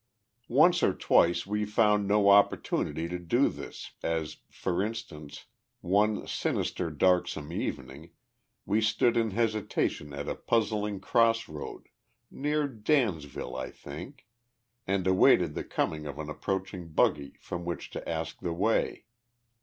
[0.49, 5.45] Once or twice we found no opportunity to do this, as, for instance,
[5.81, 8.09] one sinister, darksome evening,
[8.65, 11.87] we stood in hesitation at a puzzling cross road
[12.31, 14.25] near Dansville, I think
[14.87, 19.05] and awaited the coming of an approaching buggy from which to ask the way.